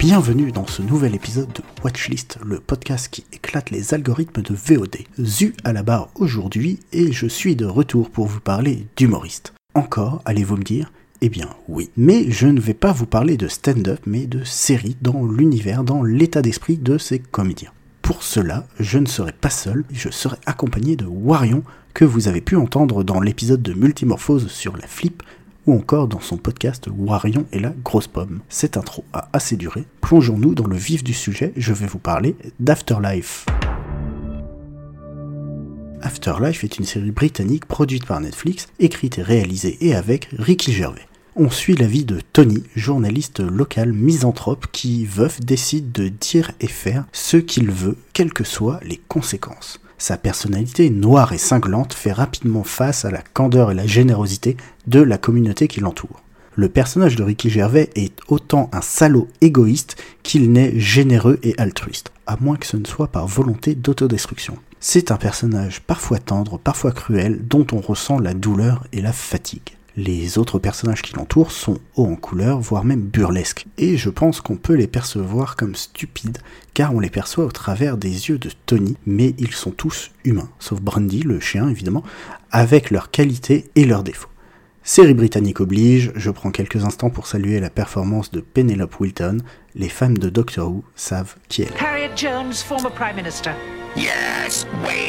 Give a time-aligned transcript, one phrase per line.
[0.00, 4.96] Bienvenue dans ce nouvel épisode de Watchlist, le podcast qui éclate les algorithmes de VOD.
[5.22, 9.52] Zu à la barre aujourd'hui et je suis de retour pour vous parler d'humoriste.
[9.74, 10.90] Encore, allez-vous me dire?
[11.20, 11.90] Eh bien oui.
[11.98, 16.02] Mais je ne vais pas vous parler de stand-up, mais de séries dans l'univers, dans
[16.02, 17.72] l'état d'esprit de ces comédiens.
[18.00, 21.62] Pour cela, je ne serai pas seul, je serai accompagné de Warion,
[21.92, 25.22] que vous avez pu entendre dans l'épisode de Multimorphose sur la flip,
[25.66, 28.40] ou encore dans son podcast Warion et la grosse pomme.
[28.48, 32.36] Cette intro a assez duré, plongeons-nous dans le vif du sujet, je vais vous parler
[32.58, 33.46] d'Afterlife.
[36.02, 41.06] Afterlife est une série britannique produite par Netflix, écrite et réalisée et avec Ricky Gervais.
[41.36, 46.66] On suit la vie de Tony, journaliste local misanthrope qui, veuf, décide de dire et
[46.66, 49.80] faire ce qu'il veut, quelles que soient les conséquences.
[50.00, 54.98] Sa personnalité noire et cinglante fait rapidement face à la candeur et la générosité de
[54.98, 56.22] la communauté qui l'entoure.
[56.54, 62.12] Le personnage de Ricky Gervais est autant un salaud égoïste qu'il n'est généreux et altruiste,
[62.26, 64.56] à moins que ce ne soit par volonté d'autodestruction.
[64.80, 69.76] C'est un personnage parfois tendre, parfois cruel, dont on ressent la douleur et la fatigue.
[70.02, 74.40] Les autres personnages qui l'entourent sont hauts en couleur, voire même burlesques, et je pense
[74.40, 76.38] qu'on peut les percevoir comme stupides,
[76.72, 80.48] car on les perçoit au travers des yeux de Tony, mais ils sont tous humains,
[80.58, 82.02] sauf Brandy, le chien évidemment,
[82.50, 84.30] avec leurs qualités et leurs défauts.
[84.82, 89.42] Série britannique oblige, je prends quelques instants pour saluer la performance de Penelope Wilton.
[89.74, 91.82] Les fans de Doctor Who savent qui elle est.
[91.82, 93.50] Harriet Jones, former Prime Minister.
[93.94, 94.99] Yes, we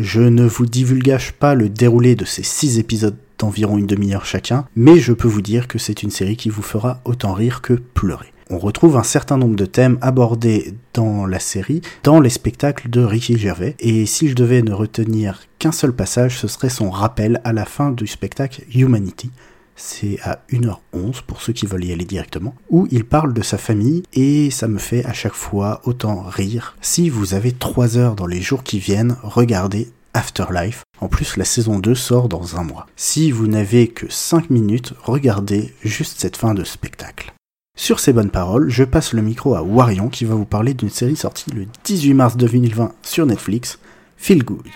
[0.00, 4.64] Je ne vous divulgage pas le déroulé de ces six épisodes d'environ une demi-heure chacun,
[4.76, 7.72] mais je peux vous dire que c'est une série qui vous fera autant rire que
[7.72, 8.32] pleurer.
[8.48, 13.00] On retrouve un certain nombre de thèmes abordés dans la série, dans les spectacles de
[13.00, 17.40] Ricky Gervais, et si je devais ne retenir qu'un seul passage, ce serait son rappel
[17.42, 19.32] à la fin du spectacle Humanity,
[19.78, 23.56] c'est à 1h11 pour ceux qui veulent y aller directement, où il parle de sa
[23.56, 26.76] famille et ça me fait à chaque fois autant rire.
[26.82, 30.82] Si vous avez 3 heures dans les jours qui viennent, regardez Afterlife.
[31.00, 32.86] En plus, la saison 2 sort dans un mois.
[32.96, 37.32] Si vous n'avez que 5 minutes, regardez juste cette fin de spectacle.
[37.76, 40.90] Sur ces bonnes paroles, je passe le micro à Warion qui va vous parler d'une
[40.90, 43.78] série sortie le 18 mars 2020 sur Netflix,
[44.16, 44.66] Feel Good.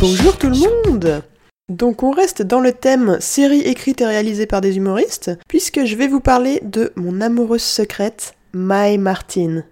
[0.00, 0.56] Bonjour tout le
[0.88, 1.22] monde
[1.68, 5.94] Donc on reste dans le thème série écrite et réalisée par des humoristes, puisque je
[5.94, 9.62] vais vous parler de mon amoureuse secrète, Mai Martin.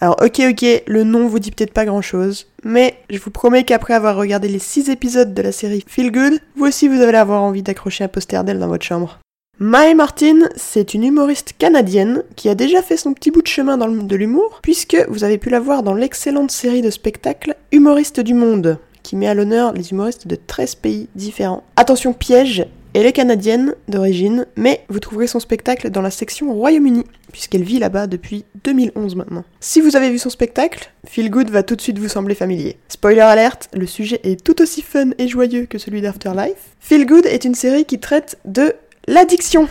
[0.00, 3.64] Alors ok ok, le nom vous dit peut-être pas grand chose, mais je vous promets
[3.64, 7.18] qu'après avoir regardé les 6 épisodes de la série Feel Good, vous aussi vous allez
[7.18, 9.18] avoir envie d'accrocher un poster d'elle dans votre chambre.
[9.58, 13.76] Mae Martin, c'est une humoriste canadienne qui a déjà fait son petit bout de chemin
[13.76, 16.90] dans le monde de l'humour, puisque vous avez pu la voir dans l'excellente série de
[16.90, 21.62] spectacles Humoriste du Monde, qui met à l'honneur les humoristes de 13 pays différents.
[21.76, 27.04] Attention piège, elle est canadienne d'origine, mais vous trouverez son spectacle dans la section Royaume-Uni,
[27.32, 29.44] puisqu'elle vit là-bas depuis 2011 maintenant.
[29.60, 32.76] Si vous avez vu son spectacle, Feel Good va tout de suite vous sembler familier.
[32.88, 36.74] Spoiler alerte, le sujet est tout aussi fun et joyeux que celui d'Afterlife.
[36.80, 38.74] Feel Good est une série qui traite de
[39.06, 39.68] l'addiction.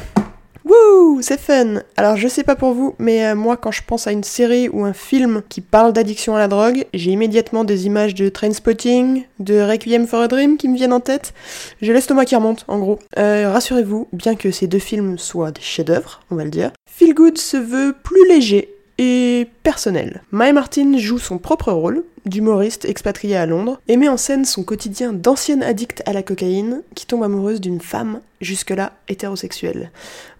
[0.65, 1.81] Wouh, c'est fun.
[1.97, 4.69] Alors je sais pas pour vous, mais euh, moi quand je pense à une série
[4.69, 9.25] ou un film qui parle d'addiction à la drogue, j'ai immédiatement des images de Trainspotting,
[9.39, 11.33] de Requiem for a Dream qui me viennent en tête.
[11.81, 12.99] J'ai l'estomac qui remonte, en gros.
[13.17, 17.13] Euh, Rassurez-vous, bien que ces deux films soient des chefs-d'œuvre, on va le dire, Feel
[17.13, 20.21] Good se veut plus léger et personnel.
[20.31, 24.63] Mae Martin joue son propre rôle d'humoriste expatrié à Londres et met en scène son
[24.63, 29.91] quotidien d'ancienne addicte à la cocaïne qui tombe amoureuse d'une femme jusque-là hétérosexuelle.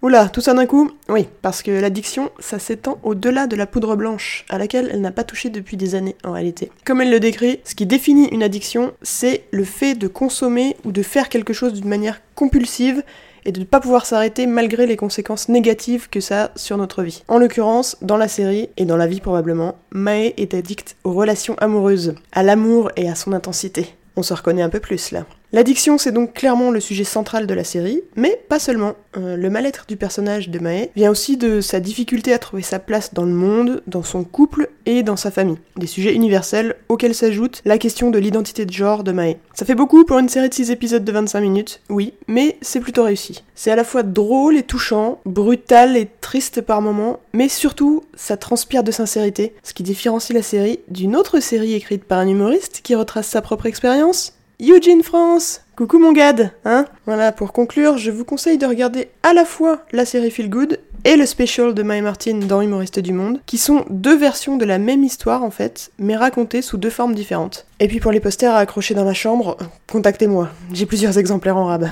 [0.02, 0.90] Oula, tout ça d'un coup?
[1.08, 5.12] Oui, parce que l'addiction, ça s'étend au-delà de la poudre blanche, à laquelle elle n'a
[5.12, 6.70] pas touché depuis des années en réalité.
[6.84, 10.92] Comme elle le décrit, ce qui définit une addiction, c'est le fait de consommer ou
[10.92, 13.02] de faire quelque chose d'une manière compulsive
[13.44, 17.02] et de ne pas pouvoir s'arrêter malgré les conséquences négatives que ça a sur notre
[17.02, 17.22] vie.
[17.28, 21.56] En l'occurrence, dans la série, et dans la vie probablement, Mae est addicte aux relations
[21.58, 23.94] amoureuses, à l'amour et à son intensité.
[24.16, 25.24] On se reconnaît un peu plus là.
[25.54, 28.94] L'addiction, c'est donc clairement le sujet central de la série, mais pas seulement.
[29.16, 32.80] Euh, le mal-être du personnage de Mae vient aussi de sa difficulté à trouver sa
[32.80, 35.58] place dans le monde, dans son couple et dans sa famille.
[35.76, 39.36] Des sujets universels auxquels s'ajoute la question de l'identité de genre de Mae.
[39.54, 42.80] Ça fait beaucoup pour une série de 6 épisodes de 25 minutes, oui, mais c'est
[42.80, 43.44] plutôt réussi.
[43.54, 48.36] C'est à la fois drôle et touchant, brutal et triste par moments, mais surtout, ça
[48.36, 52.80] transpire de sincérité, ce qui différencie la série d'une autre série écrite par un humoriste
[52.82, 58.12] qui retrace sa propre expérience, Eugene France Coucou mon gad, hein Voilà, pour conclure, je
[58.12, 61.82] vous conseille de regarder à la fois la série Feel Good et le special de
[61.82, 65.50] My Martin dans Humoriste du Monde, qui sont deux versions de la même histoire en
[65.50, 67.66] fait, mais racontées sous deux formes différentes.
[67.80, 69.56] Et puis pour les posters à accrocher dans ma chambre,
[69.90, 71.88] contactez-moi, j'ai plusieurs exemplaires en rab.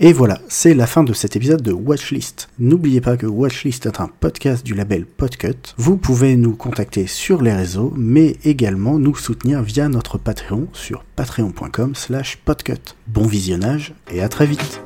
[0.00, 2.48] Et voilà, c'est la fin de cet épisode de Watchlist.
[2.58, 5.74] N'oubliez pas que Watchlist est un podcast du label Podcut.
[5.76, 11.04] Vous pouvez nous contacter sur les réseaux, mais également nous soutenir via notre Patreon sur
[11.16, 12.96] patreon.com slash podcut.
[13.06, 14.82] Bon visionnage et à très vite